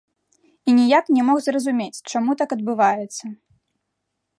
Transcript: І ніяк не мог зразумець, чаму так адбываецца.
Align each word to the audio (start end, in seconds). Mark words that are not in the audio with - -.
І 0.67 0.73
ніяк 0.77 1.05
не 1.17 1.21
мог 1.29 1.37
зразумець, 1.47 2.03
чаму 2.13 2.31
так 2.41 2.49
адбываецца. 2.57 3.25